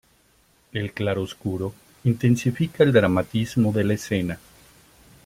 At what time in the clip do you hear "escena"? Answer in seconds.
3.93-4.39